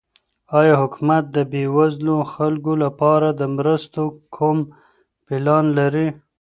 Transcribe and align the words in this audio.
آیا 0.59 0.75
حکومت 0.83 1.23
د 1.35 1.37
بېوزلو 1.51 2.17
خلکو 2.33 2.71
لپاره 2.83 3.27
د 3.39 3.41
مرستو 3.55 4.03
کوم 4.35 4.57
پلان 5.25 5.65
لري؟ 5.77 6.07